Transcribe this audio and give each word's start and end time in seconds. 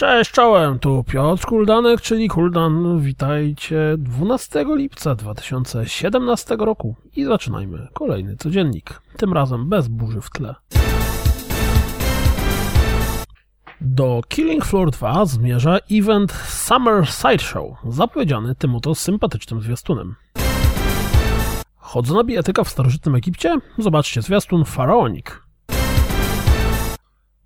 Cześć, 0.00 0.32
czołem, 0.32 0.78
tu 0.78 1.04
Piotr 1.04 1.46
Kuldanek, 1.46 2.00
czyli 2.00 2.28
Kuldan. 2.28 3.00
Witajcie 3.00 3.94
12 3.98 4.64
lipca 4.76 5.14
2017 5.14 6.56
roku 6.56 6.94
i 7.16 7.24
zaczynajmy 7.24 7.88
kolejny 7.92 8.36
codziennik. 8.36 9.00
Tym 9.16 9.32
razem 9.32 9.68
bez 9.68 9.88
burzy 9.88 10.20
w 10.20 10.30
tle. 10.30 10.54
Do 13.82 14.20
Killing 14.28 14.64
Floor 14.64 14.90
2 14.90 15.26
zmierza 15.26 15.78
event 15.90 16.32
Summer 16.32 17.06
Sideshow, 17.06 17.76
zapowiedziany 17.88 18.54
tym 18.54 18.74
oto 18.74 18.94
sympatycznym 18.94 19.62
zwiastunem. 19.62 20.14
Chodzona 21.76 22.24
bijatyka 22.24 22.64
w 22.64 22.68
starożytnym 22.68 23.14
Egipcie? 23.14 23.58
Zobaczcie 23.78 24.22
zwiastun 24.22 24.64
Faraonik. 24.64 25.42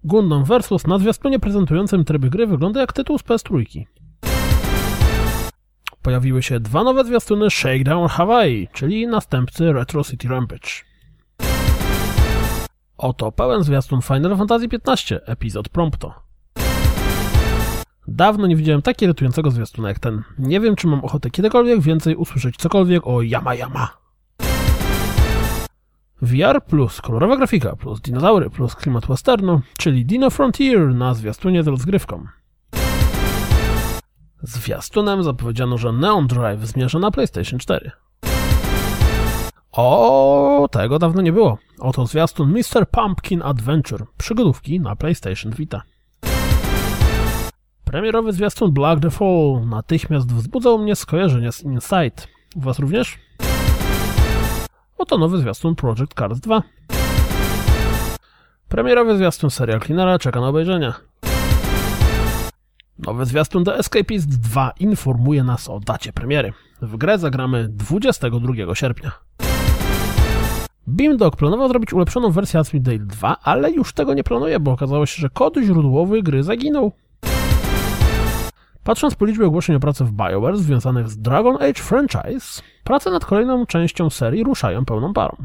Gundam 0.05 0.45
Versus 0.45 0.87
na 0.87 0.99
zwiastunie 0.99 1.41
prezentującym 1.41 2.05
tryby 2.05 2.31
gry 2.31 2.47
wygląda 2.47 2.81
jak 2.81 2.93
tytuł 2.93 3.19
z 3.19 3.23
PS3. 3.23 3.85
Pojawiły 6.03 6.43
się 6.43 6.61
dwa 6.61 6.85
nowe 6.85 7.05
zwiastuny 7.05 7.51
Shakedown 7.51 8.09
Hawaii, 8.09 8.69
czyli 8.73 9.07
następcy 9.07 9.73
Retro 9.73 10.05
City 10.05 10.29
Rampage. 10.29 10.71
Oto 12.99 13.33
pełen 13.33 13.63
zwiastun 13.63 14.03
Final 14.03 14.37
Fantasy 14.37 14.69
XV, 14.87 15.21
epizod 15.27 15.69
Prompto. 15.69 16.24
Dawno 18.09 18.47
nie 18.47 18.57
widziałem 18.57 18.83
tak 18.83 19.03
irytującego 19.03 19.51
zwiastuna 19.51 19.89
jak 19.89 19.99
ten. 19.99 20.23
Nie 20.39 20.61
wiem, 20.61 20.77
czy 20.77 20.87
mam 20.87 21.05
ochotę 21.05 21.31
kiedykolwiek 21.31 21.81
więcej 21.81 22.17
usłyszeć 22.17 22.57
cokolwiek 22.57 23.07
o 23.07 23.23
Yama 23.23 23.55
Yama. 23.55 23.89
VR 26.23 26.65
plus 26.67 27.01
kolorowa 27.01 27.37
grafika 27.37 27.77
plus 27.77 28.01
dinozaury 28.01 28.51
plus 28.51 28.75
klimat 28.75 29.07
westernu, 29.07 29.61
czyli 29.77 30.07
Dino 30.07 30.31
Frontier 30.31 30.95
na 30.95 31.15
zwiastunie 31.15 31.63
z 31.63 31.67
rozgrywką. 31.67 32.27
Zwiastunem 34.43 35.23
zapowiedziano, 35.23 35.79
że 35.79 35.93
Neon 35.93 36.27
Drive 36.27 36.67
zmierza 36.67 36.99
na 36.99 37.11
PlayStation 37.11 37.59
4. 37.59 37.91
O, 39.73 40.69
tego 40.71 40.99
dawno 40.99 41.23
nie 41.23 41.33
było. 41.33 41.59
Oto 41.79 42.07
zwiastun 42.07 42.53
Mr. 42.53 42.91
Pumpkin 42.91 43.43
Adventure, 43.43 44.05
przygodówki 44.19 44.81
na 44.81 44.97
PlayStation 44.97 45.53
Vita. 45.53 45.83
Premierowy 47.95 48.33
zwiastun 48.33 48.73
Black 48.73 49.03
the 49.03 49.11
Fall 49.11 49.61
natychmiast 49.67 50.33
wzbudzał 50.33 50.79
mnie 50.79 50.97
skojarzenia 50.97 51.53
z 51.53 51.63
Inside. 51.63 52.23
U 52.57 52.61
was 52.61 52.79
również? 52.79 53.19
Oto 54.99 55.19
nowy 55.19 55.39
zwiastun 55.39 55.75
Project 55.75 56.15
Cars 56.19 56.41
2. 56.41 56.63
Premierowy 58.69 59.17
zwiastun 59.17 59.51
serial 59.51 59.81
Cleanera 59.81 60.19
czeka 60.19 60.41
na 60.41 60.49
obejrzenie. 60.49 60.93
Nowy 62.99 63.27
zwiastun 63.27 63.65
The 63.65 63.79
Escapist 63.79 64.29
2 64.29 64.73
informuje 64.81 65.45
nas 65.45 65.69
o 65.69 65.81
dacie 65.81 66.13
premiery. 66.13 66.53
W 66.83 66.97
grę 66.97 67.19
zagramy 67.19 67.69
22 67.69 68.75
sierpnia. 68.75 69.13
Beamdog 70.87 71.37
planował 71.37 71.69
zrobić 71.69 71.93
ulepszoną 71.93 72.31
wersję 72.31 72.61
Asmodee 72.61 72.99
2, 72.99 73.37
ale 73.43 73.71
już 73.71 73.93
tego 73.93 74.15
nie 74.15 74.25
planuje, 74.25 74.61
bo 74.61 74.73
okazało 74.73 75.07
się, 75.07 75.21
że 75.21 75.31
kod 75.31 75.57
źródłowy 75.57 76.23
gry 76.23 76.43
zaginął. 76.43 76.93
Patrząc 78.85 79.15
po 79.15 79.25
liczbie 79.25 79.47
ogłoszeń 79.47 79.77
o 79.77 79.81
pracę 79.81 80.05
w 80.05 80.13
BioWare 80.13 80.57
związanych 80.57 81.09
z 81.09 81.19
Dragon 81.19 81.57
Age 81.57 81.83
franchise, 81.83 82.63
prace 82.85 83.11
nad 83.11 83.25
kolejną 83.25 83.67
częścią 83.67 84.11
serii 84.11 84.45
ruszają 84.45 84.85
pełną 84.85 85.13
parą. 85.13 85.37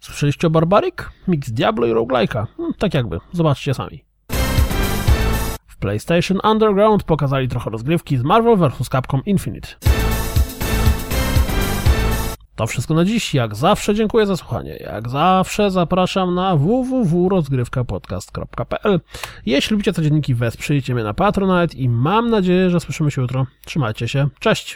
Słyszeliście 0.00 0.46
o 0.46 0.50
Barbaric? 0.50 0.94
Mix 1.28 1.50
Diablo 1.50 1.86
i 1.86 1.92
roguelike'a. 1.92 2.46
Hmm, 2.56 2.74
tak 2.78 2.94
jakby, 2.94 3.18
zobaczcie 3.32 3.74
sami. 3.74 4.04
W 5.66 5.76
PlayStation 5.78 6.38
Underground 6.44 7.02
pokazali 7.02 7.48
trochę 7.48 7.70
rozgrywki 7.70 8.16
z 8.16 8.22
Marvel 8.22 8.56
vs. 8.56 8.88
Capcom 8.88 9.24
Infinite. 9.26 9.68
To 12.56 12.66
wszystko 12.66 12.94
na 12.94 13.04
dziś. 13.04 13.34
Jak 13.34 13.54
zawsze 13.54 13.94
dziękuję 13.94 14.26
za 14.26 14.36
słuchanie. 14.36 14.76
Jak 14.76 15.08
zawsze 15.08 15.70
zapraszam 15.70 16.34
na 16.34 16.56
www.rozgrywkapodcast.pl 16.56 19.00
Jeśli 19.46 19.74
lubicie 19.74 19.92
codzienniki, 19.92 20.34
wesprzyjcie 20.34 20.94
mnie 20.94 21.04
na 21.04 21.14
Patronite 21.14 21.76
i 21.76 21.88
mam 21.88 22.30
nadzieję, 22.30 22.70
że 22.70 22.80
słyszymy 22.80 23.10
się 23.10 23.22
jutro. 23.22 23.46
Trzymajcie 23.64 24.08
się. 24.08 24.28
Cześć! 24.40 24.72